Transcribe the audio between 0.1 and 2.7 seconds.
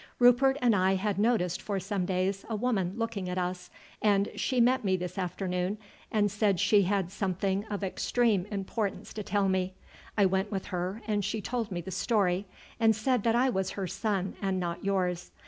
"Rupert and I had noticed for some days a